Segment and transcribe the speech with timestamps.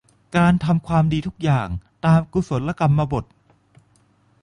[0.37, 1.67] การทำความดีทุกอย่าง
[2.05, 3.25] ตามกุศลกรรมบถ